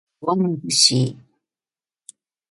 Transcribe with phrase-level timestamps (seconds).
[0.19, 1.19] 太陽はまぶしい